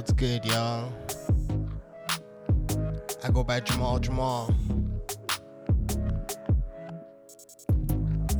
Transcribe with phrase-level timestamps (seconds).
[0.00, 0.90] What's good, y'all?
[3.22, 4.48] I go by Jamaal Jamaal.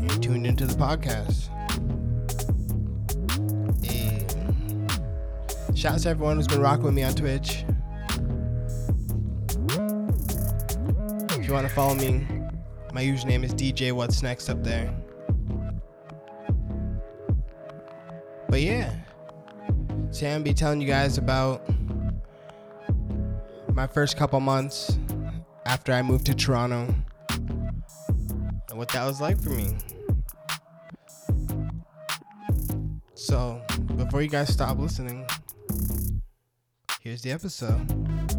[0.00, 1.50] You're tuned into the podcast.
[5.77, 7.66] Shout out to everyone who's been rocking with me on Twitch.
[11.38, 12.27] If you want to follow me,
[12.95, 14.90] my username is DJ What's Next up there.
[18.48, 18.95] But yeah,
[20.20, 21.62] today I'm be telling you guys about
[23.73, 24.98] my first couple months
[25.65, 26.95] after I moved to Toronto
[27.30, 29.79] and what that was like for me.
[33.15, 33.62] So,
[33.96, 35.27] before you guys stop listening,
[37.01, 38.29] here's the episode.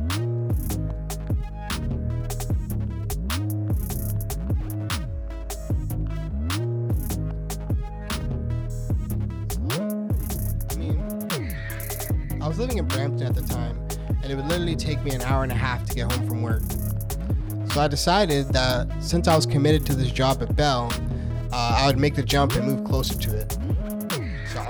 [14.62, 16.62] Literally take me an hour and a half to get home from work.
[17.73, 20.92] So I decided that since I was committed to this job at Bell,
[21.52, 23.58] uh, I would make the jump and move closer to it.
[24.53, 24.62] So,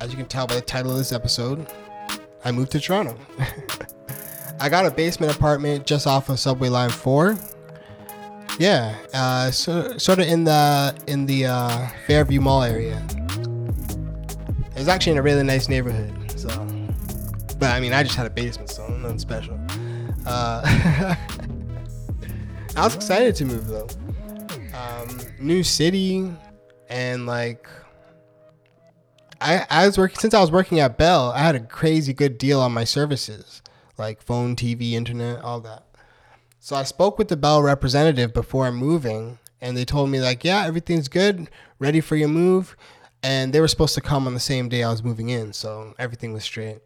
[0.00, 1.66] as you can tell by the title of this episode,
[2.44, 3.16] I moved to Toronto.
[4.60, 7.38] I got a basement apartment just off of Subway Line 4.
[8.58, 13.02] Yeah, uh, so, sort of in the in the uh, Fairview Mall area.
[14.76, 16.12] It's actually in a really nice neighborhood.
[16.38, 16.48] So,
[17.60, 19.60] but I mean, I just had a basement, so nothing special.
[20.26, 20.62] Uh,
[22.76, 23.88] I was excited to move though.
[24.74, 26.32] Um, new city,
[26.88, 27.68] and like,
[29.40, 31.30] I I was working since I was working at Bell.
[31.32, 33.62] I had a crazy good deal on my services,
[33.98, 35.84] like phone, TV, internet, all that.
[36.58, 40.64] So I spoke with the Bell representative before moving, and they told me like, yeah,
[40.66, 42.76] everything's good, ready for your move
[43.22, 45.94] and they were supposed to come on the same day I was moving in, so
[45.98, 46.78] everything was straight.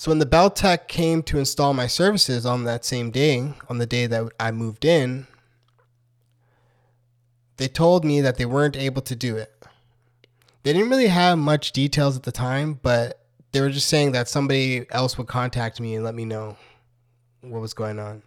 [0.00, 3.76] So when the Bell Tech came to install my services on that same day, on
[3.76, 5.26] the day that I moved in,
[7.58, 9.52] they told me that they weren't able to do it.
[10.62, 14.26] They didn't really have much details at the time, but they were just saying that
[14.26, 16.56] somebody else would contact me and let me know
[17.42, 18.22] what was going on.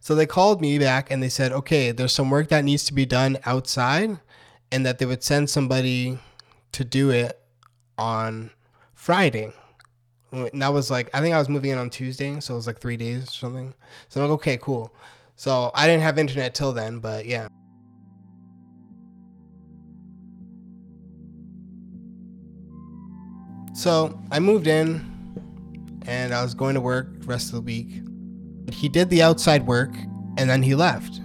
[0.00, 2.94] So they called me back and they said, okay, there's some work that needs to
[2.94, 4.18] be done outside
[4.72, 6.18] and that they would send somebody
[6.72, 7.40] to do it
[7.96, 8.50] on
[8.92, 9.52] Friday.
[10.32, 12.66] And that was like, I think I was moving in on Tuesday, so it was
[12.66, 13.74] like three days or something.
[14.08, 14.92] So I'm like, okay, cool.
[15.36, 17.48] So I didn't have internet till then, but yeah.
[23.74, 25.10] So I moved in
[26.06, 28.04] and I was going to work the rest of the week
[28.72, 29.94] he did the outside work
[30.36, 31.20] and then he left.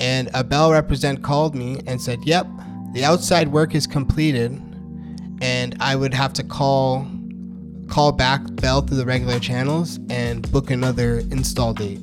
[0.00, 2.46] And a Bell represent called me and said, "Yep,
[2.92, 4.60] the outside work is completed."
[5.40, 7.06] And I would have to call
[7.92, 12.00] call back Bell through the regular channels and book another install date.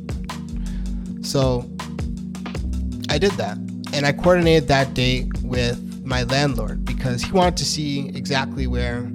[1.24, 1.68] So
[3.10, 3.58] I did that.
[3.92, 9.12] And I coordinated that date with my landlord because he wanted to see exactly where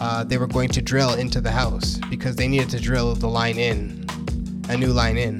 [0.00, 3.28] uh, they were going to drill into the house because they needed to drill the
[3.28, 4.04] line in,
[4.68, 5.38] a new line in.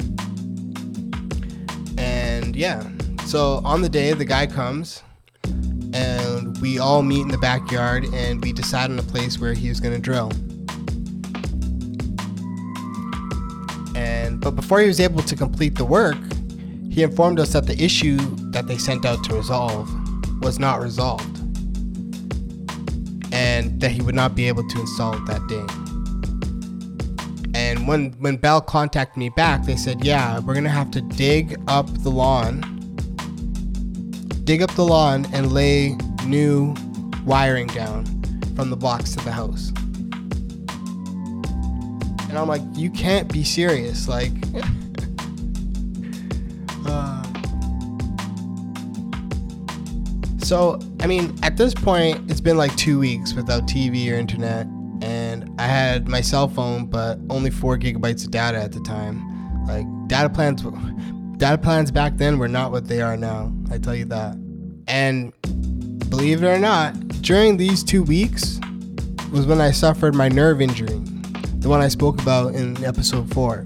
[1.99, 2.89] And yeah,
[3.25, 5.03] so on the day, the guy comes
[5.93, 9.69] and we all meet in the backyard and we decide on a place where he
[9.69, 10.31] was going to drill.
[14.49, 16.17] But before he was able to complete the work,
[16.91, 18.17] he informed us that the issue
[18.51, 19.87] that they sent out to resolve
[20.41, 21.39] was not resolved
[23.31, 25.67] and that he would not be able to install it that day.
[27.53, 31.55] And when when Bell contacted me back, they said, "Yeah, we're gonna have to dig
[31.69, 32.63] up the lawn,
[34.45, 35.95] dig up the lawn, and lay
[36.25, 36.75] new
[37.27, 38.07] wiring down
[38.57, 39.73] from the blocks to the house."
[42.29, 44.33] And I'm like, "You can't be serious!" Like,
[46.87, 47.23] uh,
[50.49, 54.67] So, I mean, at this point, it's been like two weeks without TV or internet,
[55.03, 59.23] and I had my cell phone, but only four gigabytes of data at the time.
[59.67, 60.63] Like data plans,
[61.37, 63.53] data plans back then were not what they are now.
[63.71, 64.37] I tell you that.
[64.87, 65.35] And
[66.09, 68.59] believe it or not, during these two weeks
[69.31, 71.03] was when I suffered my nerve injury,
[71.59, 73.65] the one I spoke about in episode four.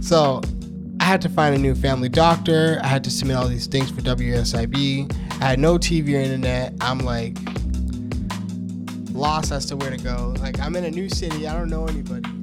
[0.00, 0.40] So
[0.98, 2.80] I had to find a new family doctor.
[2.82, 5.14] I had to submit all these things for WSIB.
[5.40, 6.74] I had no TV or internet.
[6.80, 7.36] I'm like
[9.12, 10.34] lost as to where to go.
[10.40, 11.46] Like I'm in a new city.
[11.46, 12.39] I don't know anybody.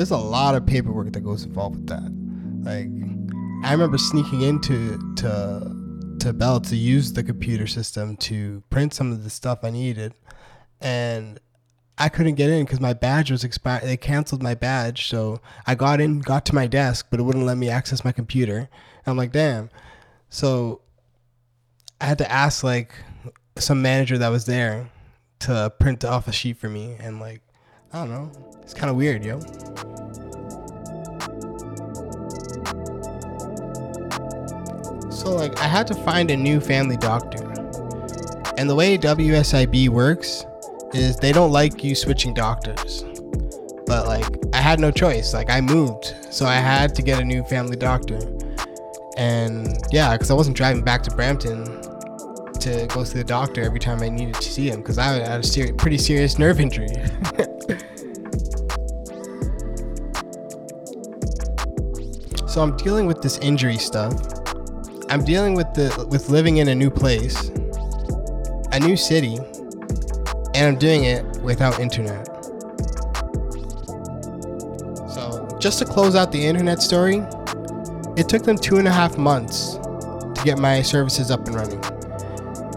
[0.00, 2.10] There's a lot of paperwork that goes involved with that.
[2.64, 2.88] Like,
[3.62, 5.76] I remember sneaking into to
[6.20, 10.14] to Bell to use the computer system to print some of the stuff I needed,
[10.80, 11.38] and
[11.98, 13.82] I couldn't get in because my badge was expired.
[13.82, 17.44] They canceled my badge, so I got in, got to my desk, but it wouldn't
[17.44, 18.56] let me access my computer.
[18.56, 19.68] And I'm like, damn.
[20.30, 20.80] So
[22.00, 22.94] I had to ask like
[23.58, 24.88] some manager that was there
[25.40, 27.42] to print off a sheet for me, and like,
[27.92, 28.30] I don't know,
[28.62, 29.40] it's kind of weird, yo.
[35.10, 37.42] So like, I had to find a new family doctor,
[38.56, 40.44] and the way WSIB works
[40.94, 43.04] is they don't like you switching doctors.
[43.86, 45.34] But like I had no choice.
[45.34, 48.18] Like I moved, so I had to get a new family doctor.
[49.16, 51.64] And yeah, because I wasn't driving back to Brampton
[52.60, 55.44] to go see the doctor every time I needed to see him because I had
[55.44, 56.88] a pretty serious nerve injury.
[62.60, 64.12] so I'm dealing with this injury stuff.
[65.08, 67.48] I'm dealing with the with living in a new place,
[68.72, 69.38] a new city,
[70.54, 72.26] and I'm doing it without internet.
[75.08, 77.24] So, just to close out the internet story,
[78.18, 81.82] it took them two and a half months to get my services up and running.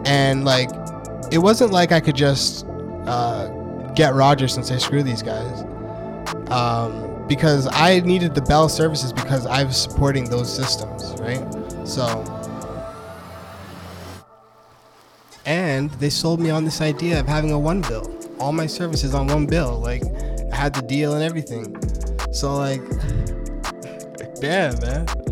[0.06, 0.70] And, like,
[1.30, 2.66] it wasn't like I could just
[3.06, 3.48] uh,
[3.96, 5.64] get Rogers and say, screw these guys.
[6.50, 11.44] Um, because I needed the Bell services because I was supporting those systems, right?
[11.84, 12.06] So,
[15.44, 18.08] and they sold me on this idea of having a one bill.
[18.40, 20.04] All my services on one bill like
[20.52, 21.76] i had the deal and everything.
[22.32, 22.82] So like
[24.40, 25.23] damn man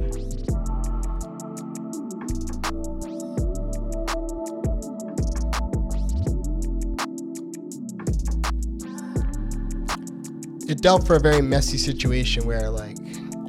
[10.81, 12.97] dealt for a very messy situation where like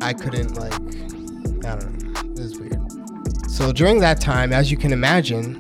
[0.00, 0.72] i couldn't like
[1.64, 5.58] i don't know it was weird so during that time as you can imagine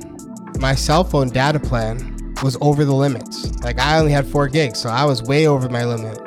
[0.58, 3.50] my cell phone data plan was over the limits.
[3.62, 6.18] Like I only had four gigs, so I was way over my limit.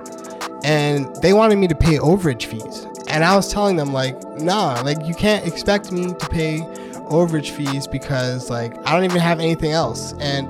[0.63, 2.87] And they wanted me to pay overage fees.
[3.07, 6.61] And I was telling them like, nah, like you can't expect me to pay
[7.09, 10.13] overage fees because like I don't even have anything else.
[10.19, 10.49] And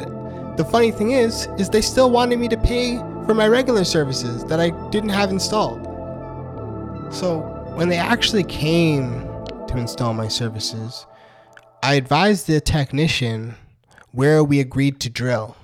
[0.57, 4.45] the funny thing is, is they still wanted me to pay for my regular services
[4.45, 5.83] that I didn't have installed.
[7.13, 7.39] So
[7.75, 9.22] when they actually came
[9.68, 11.06] to install my services,
[11.81, 13.56] I advised the technician
[14.12, 15.57] where we agreed to drill.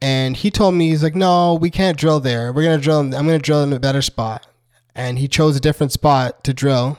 [0.00, 2.52] And he told me, he's like, no, we can't drill there.
[2.52, 4.46] We're going to drill, I'm going to drill in a better spot.
[4.94, 6.98] And he chose a different spot to drill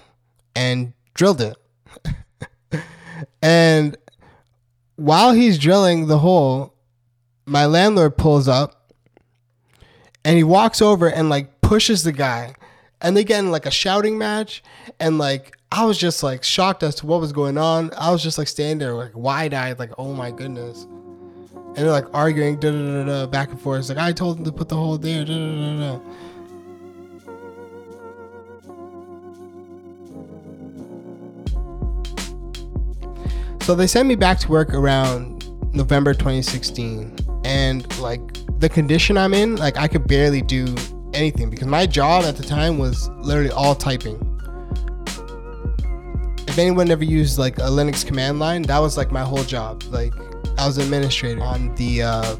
[0.55, 1.57] and drilled it.
[3.41, 3.97] and
[4.95, 6.73] while he's drilling the hole,
[7.45, 8.82] my landlord pulls up
[10.25, 12.55] and he walks over and like pushes the guy.
[13.01, 14.63] And they get in like a shouting match.
[14.99, 17.91] And like I was just like shocked as to what was going on.
[17.97, 20.83] I was just like standing there like wide eyed, like, oh my goodness.
[20.83, 23.79] And they're like arguing da, da, da, da, back and forth.
[23.79, 25.25] It's like I told him to put the hole there.
[25.25, 26.00] Da, da, da, da.
[33.62, 37.17] So they sent me back to work around November 2016.
[37.45, 38.21] And like
[38.63, 40.74] the condition I'm in, like I could barely do
[41.13, 44.15] anything because my job at the time was literally all typing.
[46.48, 49.84] If anyone ever used like a Linux command line, that was like my whole job.
[49.89, 50.13] Like
[50.58, 52.36] I was an administrator on the uh,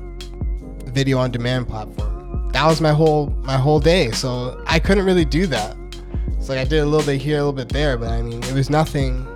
[0.94, 2.50] video on demand platform.
[2.54, 4.12] That was my whole my whole day.
[4.12, 5.76] So I couldn't really do that.
[6.38, 8.42] It's like I did a little bit here, a little bit there, but I mean
[8.44, 9.28] it was nothing.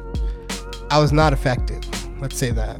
[0.90, 1.84] I was not effective.
[2.22, 2.80] Let's say that.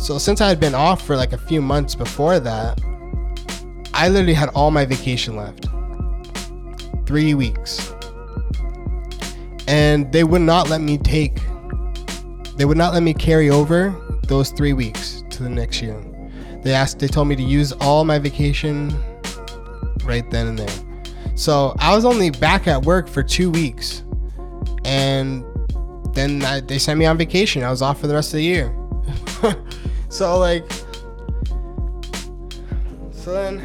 [0.00, 2.80] So since I had been off for like a few months before that,
[3.92, 5.68] I literally had all my vacation left.
[7.06, 7.92] Three weeks.
[9.68, 11.38] And they would not let me take,
[12.56, 16.02] they would not let me carry over those three weeks to the next year.
[16.62, 18.94] They asked, they told me to use all my vacation
[20.04, 21.04] right then and there.
[21.36, 24.02] So I was only back at work for two weeks.
[24.86, 25.44] And
[26.14, 27.62] then I, they sent me on vacation.
[27.62, 28.74] I was off for the rest of the year.
[30.10, 30.70] So, like,
[33.12, 33.60] so then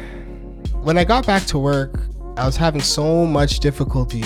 [0.82, 2.00] when I got back to work,
[2.36, 4.22] I was having so much difficulty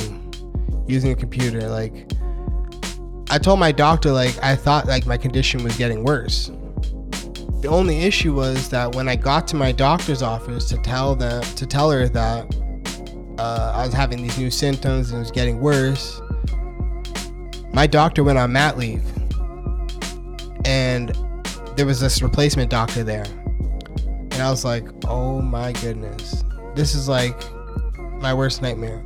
[0.86, 1.68] using a computer.
[1.68, 2.12] Like,
[3.30, 6.50] I told my doctor, like, I thought like my condition was getting worse.
[7.60, 11.42] The only issue was that when I got to my doctor's office to tell them
[11.42, 12.54] to tell her that
[13.38, 16.20] uh, I was having these new symptoms and it was getting worse,
[17.72, 19.04] my doctor went on mat leave,
[20.66, 21.16] and
[21.76, 27.08] there was this replacement doctor there, and I was like, oh my goodness, This is
[27.08, 27.36] like
[28.20, 29.04] my worst nightmare.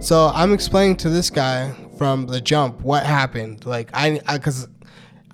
[0.00, 3.64] So I'm explaining to this guy from the jump what happened.
[3.64, 4.68] Like I, because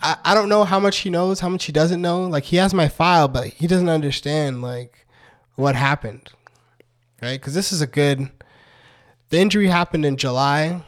[0.01, 2.25] I, I, don't know how much he knows, how much he doesn't know.
[2.25, 5.07] Like he has my file, but he doesn't understand like
[5.57, 6.31] what happened,
[7.21, 7.41] right?
[7.41, 8.31] Because this is a good.
[9.31, 10.83] The injury happened in July,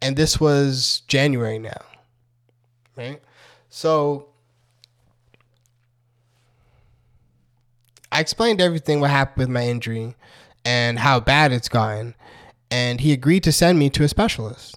[0.00, 1.82] and this was January now,
[2.96, 3.20] right?
[3.68, 4.31] So
[8.12, 10.14] I explained everything what happened with my injury
[10.64, 12.14] and how bad it's gotten,
[12.70, 14.76] and he agreed to send me to a specialist.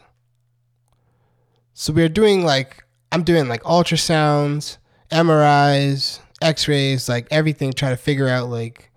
[1.74, 4.78] So we are doing like I'm doing like ultrasounds,
[5.12, 8.92] MRIs, X-rays, like everything, trying to figure out like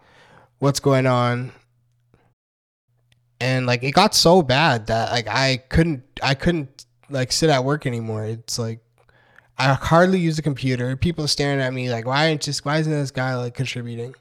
[0.60, 1.52] what's going on.
[3.40, 7.64] And like it got so bad that like I couldn't I couldn't like sit at
[7.64, 8.24] work anymore.
[8.24, 8.80] It's like
[9.58, 10.96] I hardly use the computer.
[10.96, 14.14] People are staring at me like, why aren't just why isn't this guy like contributing?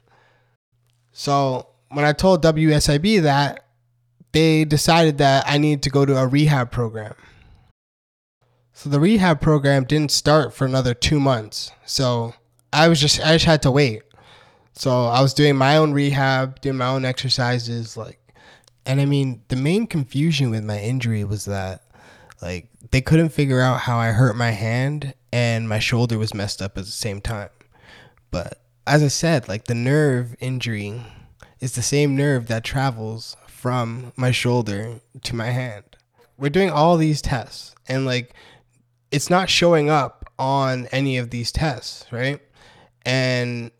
[1.18, 3.64] So when I told WSIB that,
[4.30, 7.12] they decided that I needed to go to a rehab program.
[8.72, 11.72] So the rehab program didn't start for another two months.
[11.84, 12.34] So
[12.72, 14.02] I was just I just had to wait.
[14.74, 18.20] So I was doing my own rehab, doing my own exercises, like
[18.86, 21.82] and I mean the main confusion with my injury was that
[22.40, 26.62] like they couldn't figure out how I hurt my hand and my shoulder was messed
[26.62, 27.50] up at the same time.
[28.30, 31.02] But as I said, like the nerve injury
[31.60, 35.84] is the same nerve that travels from my shoulder to my hand.
[36.36, 38.34] We're doing all these tests and like
[39.10, 42.40] it's not showing up on any of these tests, right?
[43.04, 43.70] And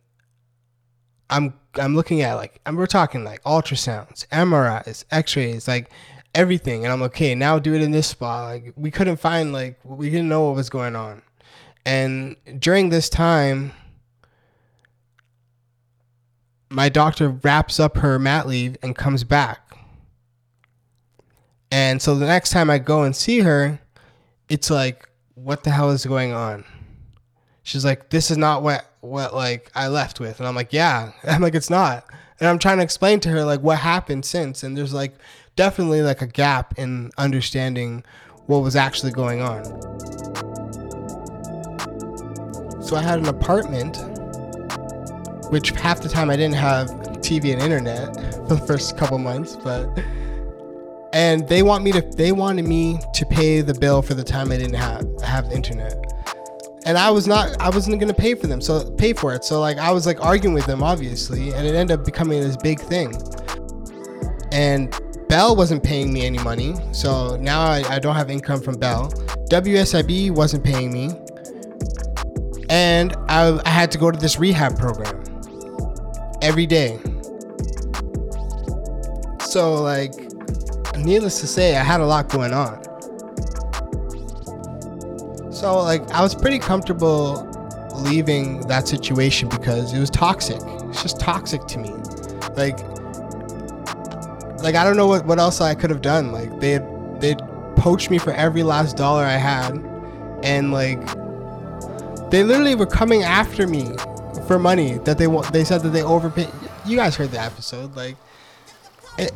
[1.31, 5.91] I'm I'm looking at like and we're talking like ultrasounds, MRIs, X-rays, like
[6.35, 7.35] everything, and I'm like, okay.
[7.35, 8.45] Now do it in this spot.
[8.45, 11.23] Like we couldn't find like we didn't know what was going on,
[11.87, 13.73] and during this time,
[16.70, 19.76] my doctor wraps up her mat leave and comes back.
[21.70, 23.80] And so the next time I go and see her,
[24.48, 26.64] it's like, what the hell is going on?
[27.62, 30.38] She's like, this is not what what like I left with.
[30.38, 31.12] And I'm like, yeah.
[31.25, 32.04] I'm like, it's not.
[32.40, 34.62] And I'm trying to explain to her like what happened since.
[34.62, 35.14] And there's like
[35.56, 38.04] definitely like a gap in understanding
[38.46, 39.64] what was actually going on.
[42.82, 43.98] So I had an apartment
[45.50, 46.88] which half the time I didn't have
[47.21, 48.14] TV and internet
[48.49, 49.88] for the first couple months, but
[51.12, 54.52] and they want me to they wanted me to pay the bill for the time
[54.52, 56.05] I didn't have have internet.
[56.85, 59.45] And I was not I wasn't gonna pay for them, so pay for it.
[59.45, 62.57] So like I was like arguing with them obviously, and it ended up becoming this
[62.57, 63.14] big thing.
[64.52, 68.78] And Bell wasn't paying me any money, so now I, I don't have income from
[68.78, 69.11] Bell.
[69.50, 71.11] WSIB wasn't paying me,
[72.71, 75.17] and I, I had to go to this rehab program
[76.49, 76.99] every day.
[79.40, 80.14] So, like,
[80.97, 82.83] needless to say, I had a lot going on.
[85.52, 87.45] So, like, I was pretty comfortable
[87.97, 90.61] leaving that situation because it was toxic.
[90.88, 91.90] It's just toxic to me.
[92.57, 92.78] Like,
[94.62, 96.33] like I don't know what, what else I could have done.
[96.33, 96.78] Like, they
[97.19, 97.35] they
[97.76, 99.76] poached me for every last dollar I had,
[100.43, 101.00] and like,
[102.31, 103.95] they literally were coming after me
[104.49, 105.26] for money that they.
[105.52, 106.49] They said that they overpaid.
[106.85, 107.95] You guys heard the episode.
[107.95, 108.17] Like,
[109.19, 109.33] it,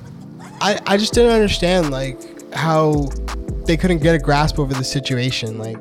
[0.60, 2.18] I I just didn't understand like
[2.52, 3.08] how
[3.66, 5.58] they couldn't get a grasp over the situation.
[5.58, 5.76] Like,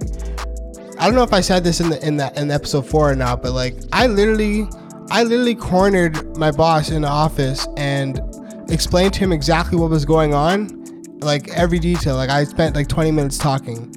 [1.00, 3.16] I don't know if I said this in the in that in episode four or
[3.16, 4.68] not, but like I literally
[5.10, 8.22] I literally cornered my boss in the office and
[8.70, 12.16] explained to him exactly what was going on, like every detail.
[12.16, 13.96] Like I spent like 20 minutes talking,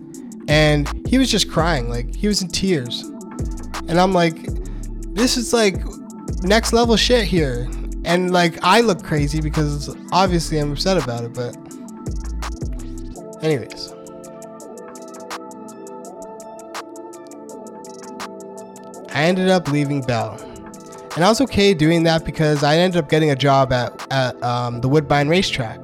[0.48, 1.88] and he was just crying.
[1.88, 3.02] Like he was in tears,
[3.88, 4.36] and I'm like,
[5.14, 5.76] this is like
[6.42, 7.68] next level shit here.
[8.04, 11.56] And like I look crazy because obviously I'm upset about it, but
[13.42, 13.92] anyways.
[19.14, 20.36] I ended up leaving Bell.
[21.14, 24.42] And I was okay doing that because I ended up getting a job at, at
[24.42, 25.78] um, the Woodbine Racetrack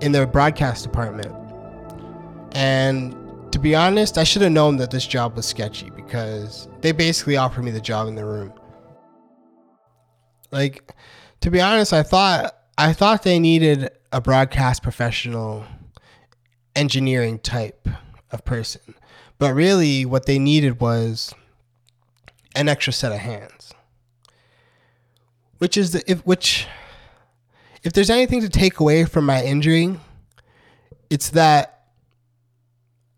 [0.00, 1.34] in the broadcast department.
[2.52, 3.16] And
[3.52, 7.36] to be honest, I should have known that this job was sketchy because they basically
[7.36, 8.52] offered me the job in the room.
[10.50, 10.94] Like,
[11.40, 15.64] to be honest, I thought I thought they needed a broadcast professional
[16.76, 17.88] engineering type
[18.30, 18.94] of person.
[19.38, 21.34] But really what they needed was
[22.54, 23.72] an extra set of hands.
[25.58, 26.66] Which is the if which
[27.82, 29.98] if there's anything to take away from my injury,
[31.10, 31.84] it's that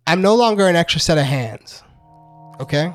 [0.06, 1.82] I'm no longer an extra set of hands.
[2.60, 2.86] Okay?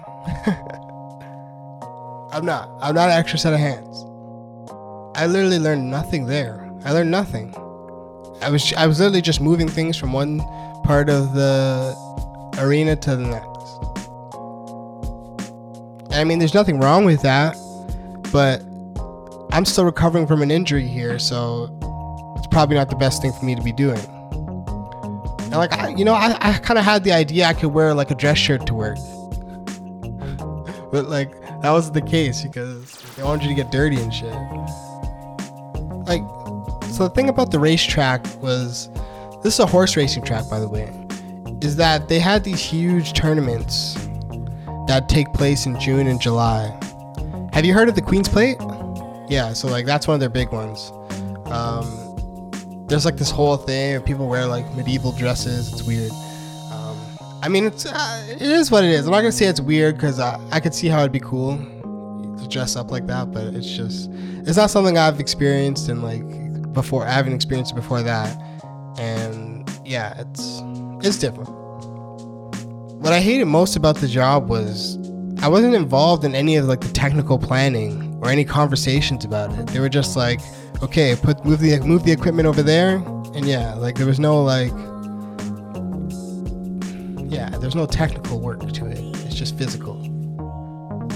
[2.31, 2.69] I'm not.
[2.81, 4.05] I'm not an extra set of hands.
[5.15, 6.71] I literally learned nothing there.
[6.85, 7.53] I learned nothing.
[8.41, 10.39] I was I was literally just moving things from one
[10.83, 11.93] part of the
[12.57, 13.49] arena to the next.
[16.13, 17.55] I mean, there's nothing wrong with that,
[18.31, 18.61] but
[19.51, 23.45] I'm still recovering from an injury here, so it's probably not the best thing for
[23.45, 23.99] me to be doing.
[25.39, 27.93] And like, I, you know, I, I kind of had the idea I could wear
[27.93, 28.97] like a dress shirt to work,
[30.91, 31.31] but like
[31.61, 34.33] that wasn't the case because they wanted you to get dirty and shit.
[36.07, 36.21] Like,
[36.91, 38.89] so the thing about the racetrack was,
[39.43, 40.91] this is a horse racing track, by the way,
[41.61, 43.93] is that they had these huge tournaments
[44.87, 46.75] that take place in June and July.
[47.53, 48.57] Have you heard of the Queen's Plate?
[49.29, 50.91] Yeah, so like that's one of their big ones.
[51.45, 55.71] Um, there's like this whole thing where people wear like medieval dresses.
[55.71, 56.11] It's weird.
[57.41, 59.05] I mean, it's uh, it is what it is.
[59.05, 61.57] I'm not gonna say it's weird because I, I could see how it'd be cool
[61.57, 64.09] to dress up like that, but it's just
[64.45, 67.05] it's not something I've experienced and like before.
[67.05, 68.37] I haven't experienced it before that,
[68.99, 70.61] and yeah, it's
[71.05, 71.59] it's different
[72.99, 74.97] what I hated most about the job was
[75.41, 79.67] I wasn't involved in any of like the technical planning or any conversations about it.
[79.67, 80.41] They were just like,
[80.83, 82.95] okay, put move the move the equipment over there,
[83.33, 84.73] and yeah, like there was no like,
[87.69, 88.97] there's no technical work to it.
[89.27, 89.93] It's just physical.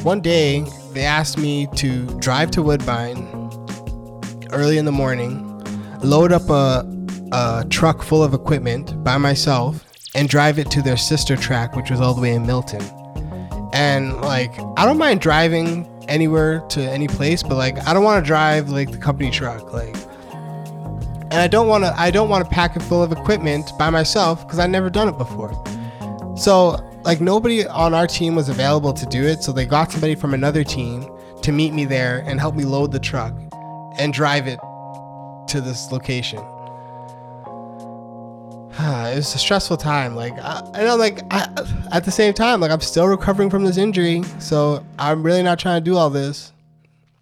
[0.04, 3.26] One day they asked me to drive to Woodbine
[4.52, 5.64] early in the morning,
[6.02, 6.86] load up a,
[7.32, 9.84] a truck full of equipment by myself
[10.14, 12.84] and drive it to their sister track, which was all the way in Milton.
[13.74, 18.24] And like, I don't mind driving anywhere to any place, but like, I don't want
[18.24, 19.96] to drive like the company truck, like.
[21.32, 22.00] And I don't want to.
[22.00, 25.10] I don't want to pack it full of equipment by myself because I've never done
[25.10, 25.52] it before.
[26.36, 30.16] So like, nobody on our team was available to do it, so they got somebody
[30.16, 31.10] from another team
[31.42, 33.34] to meet me there and help me load the truck
[34.00, 34.60] and drive it
[35.50, 36.40] to this location.
[38.80, 40.16] it was a stressful time.
[40.16, 41.48] Like I, I know, like I,
[41.92, 45.60] at the same time, like I'm still recovering from this injury, so I'm really not
[45.60, 46.54] trying to do all this.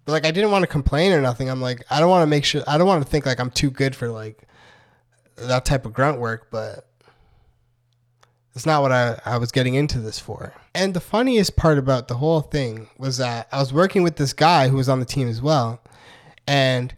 [0.04, 1.50] But like I didn't want to complain or nothing.
[1.50, 3.50] I'm like I don't want to make sure I don't want to think like I'm
[3.50, 4.42] too good for like
[5.36, 6.88] that type of grunt work, but
[8.54, 10.52] it's not what I, I was getting into this for.
[10.74, 14.32] And the funniest part about the whole thing was that I was working with this
[14.32, 15.80] guy who was on the team as well,
[16.46, 16.94] and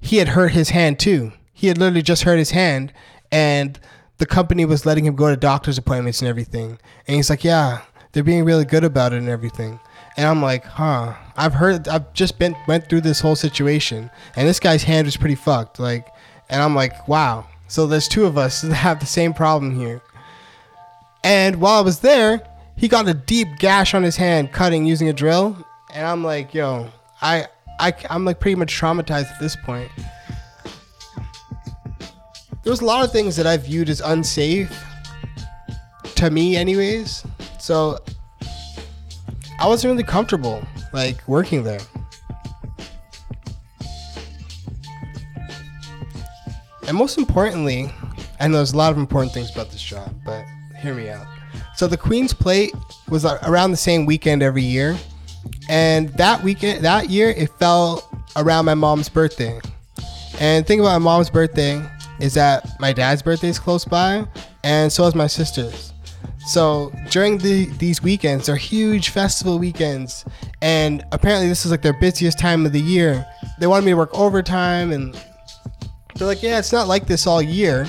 [0.00, 1.32] he had hurt his hand too.
[1.52, 2.92] He had literally just hurt his hand,
[3.30, 3.78] and
[4.18, 6.78] the company was letting him go to doctor's appointments and everything.
[7.06, 7.82] And he's like, yeah,
[8.12, 9.78] they're being really good about it and everything.
[10.16, 11.14] And I'm like, huh.
[11.36, 15.16] I've heard, I've just been went through this whole situation, and this guy's hand was
[15.16, 15.78] pretty fucked.
[15.78, 16.08] Like,
[16.48, 17.46] and I'm like, wow.
[17.68, 20.00] So there's two of us that have the same problem here.
[21.26, 22.40] And while I was there,
[22.76, 25.56] he got a deep gash on his hand cutting using a drill,
[25.92, 26.88] and I'm like, yo,
[27.20, 27.46] I,
[27.80, 29.90] I, I'm like pretty much traumatized at this point
[32.66, 34.84] there was a lot of things that I viewed as unsafe
[36.16, 37.24] to me, anyways.
[37.60, 38.00] So
[39.60, 41.78] I wasn't really comfortable like working there.
[46.88, 47.88] And most importantly,
[48.40, 50.44] I know there's a lot of important things about this job, but
[50.86, 51.26] hear me out.
[51.74, 52.72] So the Queen's Plate
[53.08, 54.96] was around the same weekend every year,
[55.68, 59.60] and that weekend, that year, it fell around my mom's birthday.
[60.38, 61.82] And think about my mom's birthday
[62.20, 64.26] is that my dad's birthday is close by,
[64.64, 65.92] and so is my sister's.
[66.46, 70.24] So during the these weekends, they're huge festival weekends,
[70.62, 73.26] and apparently this is like their busiest time of the year.
[73.58, 75.14] They wanted me to work overtime, and
[76.14, 77.86] they're like, "Yeah, it's not like this all year,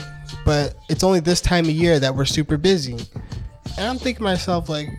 [0.47, 2.97] but it's only this time of year that we're super busy."
[3.77, 4.89] And I'm thinking to myself, like,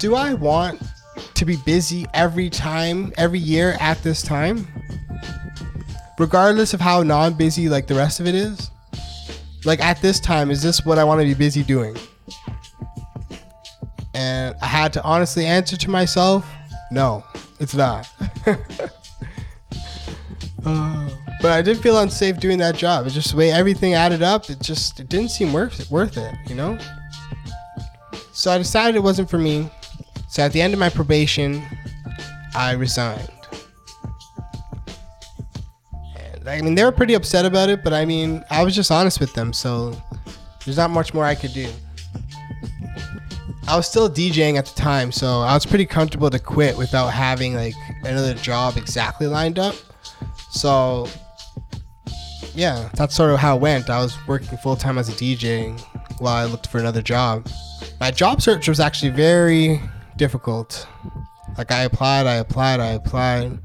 [0.00, 0.82] do I want
[1.34, 4.66] to be busy every time, every year at this time?
[6.18, 8.70] regardless of how non-busy like the rest of it is
[9.64, 11.94] like at this time is this what i want to be busy doing
[14.14, 16.50] and i had to honestly answer to myself
[16.90, 17.22] no
[17.60, 18.08] it's not
[20.64, 21.08] uh,
[21.46, 24.50] but i did feel unsafe doing that job it's just the way everything added up
[24.50, 26.76] it just it didn't seem worth it worth it you know
[28.32, 29.70] so i decided it wasn't for me
[30.28, 31.62] so at the end of my probation
[32.56, 33.30] i resigned
[36.48, 39.18] I mean, they were pretty upset about it, but I mean, I was just honest
[39.18, 40.00] with them, so
[40.64, 41.68] there's not much more I could do.
[43.66, 47.08] I was still DJing at the time, so I was pretty comfortable to quit without
[47.08, 49.74] having like another job exactly lined up.
[50.50, 51.08] So,
[52.56, 53.90] yeah, that's sort of how it went.
[53.90, 55.78] I was working full time as a DJ
[56.18, 57.46] while I looked for another job.
[58.00, 59.80] My job search was actually very
[60.16, 60.86] difficult.
[61.58, 63.58] Like I applied, I applied, I applied,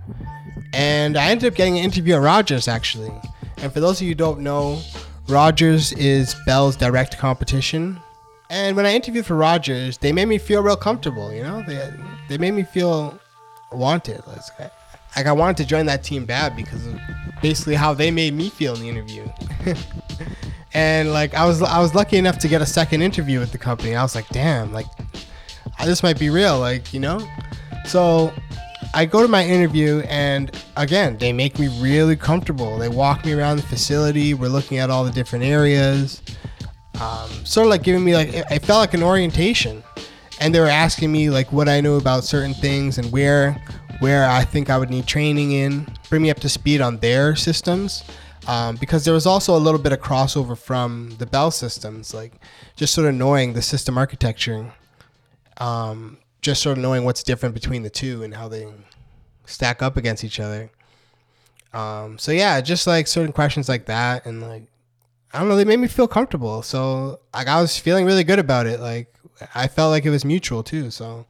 [0.74, 3.12] and I ended up getting an interview at Rogers actually.
[3.58, 4.82] And for those of you who don't know,
[5.28, 8.00] Rogers is Bell's direct competition.
[8.50, 11.32] And when I interviewed for Rogers, they made me feel real comfortable.
[11.32, 11.90] You know, they
[12.28, 13.18] they made me feel
[13.72, 14.22] wanted.
[14.28, 14.72] Like,
[15.16, 17.00] like I wanted to join that team bad because of
[17.42, 19.28] basically how they made me feel in the interview.
[20.74, 23.58] and like I was I was lucky enough to get a second interview with the
[23.58, 23.96] company.
[23.96, 24.86] I was like, damn, like
[25.84, 27.28] this might be real, like you know.
[27.86, 28.34] So
[28.94, 32.78] I go to my interview, and again, they make me really comfortable.
[32.78, 34.34] They walk me around the facility.
[34.34, 36.22] We're looking at all the different areas,
[37.02, 39.84] um, sort of like giving me like it felt like an orientation.
[40.40, 43.62] And they were asking me like what I knew about certain things and where
[44.02, 47.36] where I think I would need training in, bring me up to speed on their
[47.36, 48.04] systems.
[48.48, 52.34] Um, because there was also a little bit of crossover from the Bell systems, like
[52.76, 54.74] just sort of knowing the system architecture
[55.62, 58.68] um, just sort of knowing what's different between the two and how they
[59.46, 60.72] stack up against each other.
[61.72, 64.64] Um, so yeah, just like certain questions like that, and like
[65.34, 66.62] I don't know, they made me feel comfortable.
[66.64, 68.80] So like I was feeling really good about it.
[68.80, 69.14] Like
[69.54, 70.92] I felt like it was mutual too.
[70.92, 71.26] So.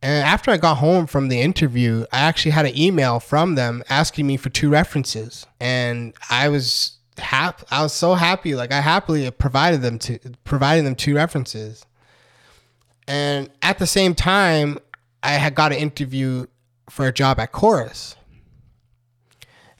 [0.00, 3.82] And after I got home from the interview, I actually had an email from them
[3.88, 7.64] asking me for two references, and I was happy.
[7.70, 8.54] I was so happy.
[8.54, 11.84] Like I happily provided them to providing them two references.
[13.06, 14.78] And at the same time,
[15.22, 16.46] I had got an interview
[16.90, 18.14] for a job at Corus.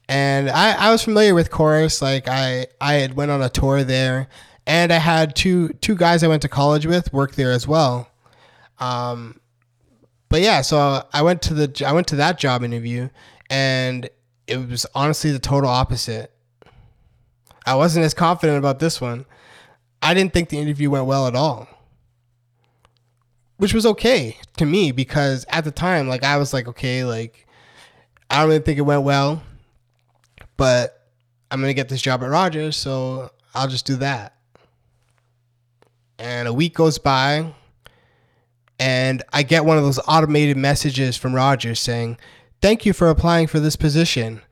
[0.08, 2.00] And I, I was familiar with Corus.
[2.00, 4.28] Like I, I had went on a tour there
[4.66, 8.08] and I had two two guys I went to college with work there as well.
[8.78, 9.40] Um,
[10.28, 13.08] but yeah, so I went to the I went to that job interview
[13.50, 14.08] and
[14.46, 16.32] it was honestly the total opposite.
[17.66, 19.26] I wasn't as confident about this one.
[20.00, 21.68] I didn't think the interview went well at all
[23.58, 27.46] which was okay to me because at the time, like I was like, okay, like
[28.30, 29.42] I don't really think it went well,
[30.56, 31.06] but
[31.50, 34.34] I'm gonna get this job at Rogers, so I'll just do that.
[36.18, 37.52] And a week goes by,
[38.78, 42.18] and I get one of those automated messages from Rogers saying,
[42.60, 44.42] "Thank you for applying for this position.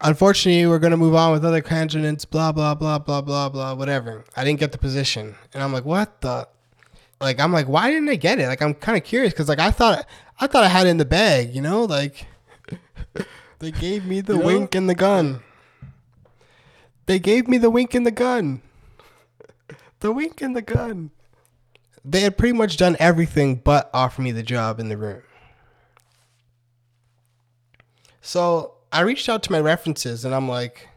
[0.00, 2.24] Unfortunately, we're gonna move on with other candidates.
[2.24, 3.74] Blah blah blah blah blah blah.
[3.74, 4.24] Whatever.
[4.36, 6.48] I didn't get the position, and I'm like, what the."
[7.20, 8.46] like I'm like, why didn't I get it?
[8.46, 10.06] Like I'm kind of curious because like I thought
[10.40, 12.26] I thought I had it in the bag, you know, like
[13.58, 14.78] they gave me the you wink know?
[14.78, 15.42] and the gun.
[17.06, 18.62] They gave me the wink and the gun.
[20.00, 21.10] the wink and the gun.
[22.10, 25.22] They had pretty much done everything but offer me the job in the room.
[28.22, 30.88] So I reached out to my references and I'm like,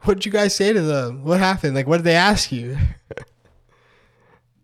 [0.00, 1.24] what did you guys say to them?
[1.24, 1.74] What happened?
[1.74, 2.76] Like, what did they ask you?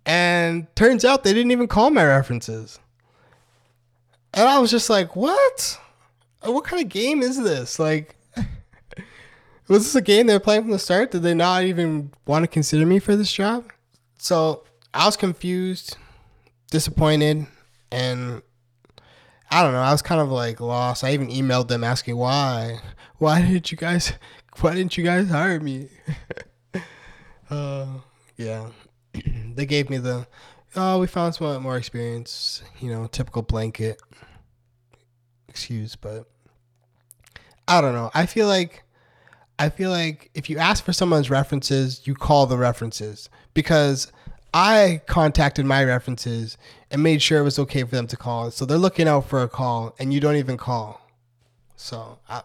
[0.08, 2.78] And turns out they didn't even call my references.
[4.32, 5.78] And I was just like, what?
[6.42, 7.78] What kind of game is this?
[7.78, 8.16] Like,
[9.68, 11.10] was this a game they were playing from the start?
[11.10, 13.70] Did they not even want to consider me for this job?
[14.16, 15.96] So I was confused,
[16.70, 17.46] disappointed,
[17.90, 18.42] and
[19.50, 19.80] I don't know.
[19.80, 21.04] I was kind of like lost.
[21.04, 22.80] I even emailed them asking why.
[23.18, 24.12] Why didn't you guys?
[24.60, 25.88] Why didn't you guys hire me?
[27.50, 27.86] uh,
[28.36, 28.68] yeah.
[29.54, 30.26] they gave me the
[30.76, 34.00] oh we found someone more experience you know typical blanket
[35.48, 36.26] excuse but
[37.66, 38.84] i don't know i feel like
[39.58, 44.12] i feel like if you ask for someone's references you call the references because
[44.54, 46.56] i contacted my references
[46.90, 49.42] and made sure it was okay for them to call so they're looking out for
[49.42, 51.00] a call and you don't even call
[51.76, 52.42] so i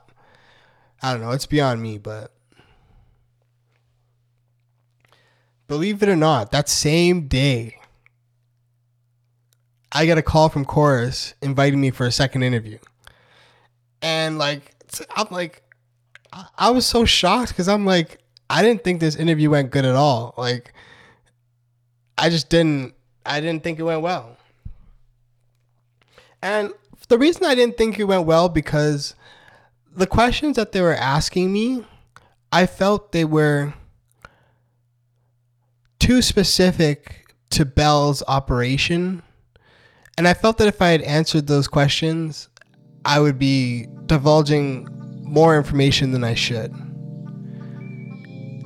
[1.02, 2.34] i don't know it's beyond me but
[5.74, 7.78] believe it or not, that same day,
[9.92, 12.78] I get a call from Corus inviting me for a second interview.
[14.02, 14.72] And like,
[15.16, 15.63] I'm like,
[16.58, 19.96] I was so shocked because I'm like, I didn't think this interview went good at
[19.96, 20.36] all.
[20.38, 20.74] Like,
[22.17, 22.93] I just didn't,
[23.26, 24.38] I didn't think it went well.
[26.41, 26.73] And
[27.08, 29.15] the reason I didn't think it went well because
[29.95, 31.86] the questions that they were asking me,
[32.52, 33.73] I felt they were
[35.99, 39.23] too specific to Bell's operation.
[40.17, 42.49] And I felt that if I had answered those questions,
[43.06, 44.88] I would be divulging
[45.23, 46.73] more information than I should.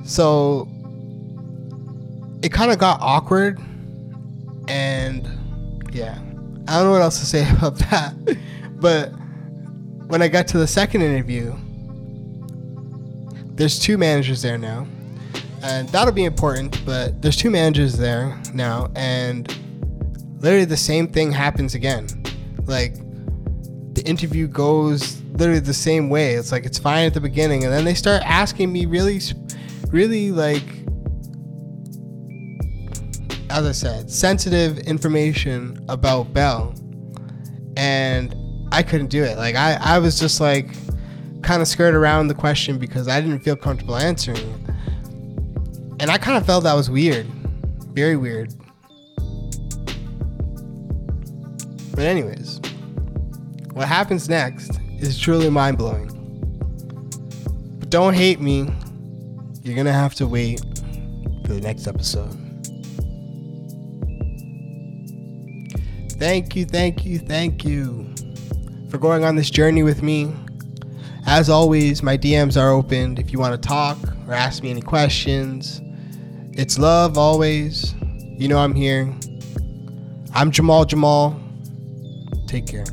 [0.04, 0.68] So
[2.42, 3.58] it kind of got awkward.
[4.68, 5.26] And
[5.92, 6.18] yeah,
[6.68, 8.14] I don't know what else to say about that.
[8.80, 9.08] but
[10.08, 11.54] when I got to the second interview,
[13.54, 14.86] there's two managers there now
[15.62, 16.84] and that'll be important.
[16.84, 19.46] But there's two managers there now, and
[20.40, 22.06] literally the same thing happens again.
[22.66, 22.94] Like
[23.94, 26.34] the interview goes literally the same way.
[26.34, 29.20] It's like it's fine at the beginning, and then they start asking me really,
[29.88, 30.64] really like,
[33.50, 36.74] as I said, sensitive information about Bell,
[37.76, 38.34] and
[38.72, 39.38] I couldn't do it.
[39.38, 40.68] Like I, I was just like
[41.42, 44.60] kind of skirt around the question because I didn't feel comfortable answering it.
[46.00, 47.26] And I kind of felt that was weird.
[47.92, 48.54] Very weird.
[51.90, 52.60] But, anyways,
[53.72, 56.06] what happens next is truly mind blowing.
[57.80, 58.68] But don't hate me.
[59.62, 60.60] You're to have to wait
[61.44, 62.37] for the next episode.
[66.18, 68.12] Thank you, thank you, thank you
[68.90, 70.34] for going on this journey with me.
[71.26, 74.82] As always, my DMs are open if you want to talk or ask me any
[74.82, 75.80] questions.
[76.54, 77.94] It's love always.
[78.36, 79.02] You know I'm here.
[80.34, 81.38] I'm Jamaal Jamaal.
[82.48, 82.84] Take care.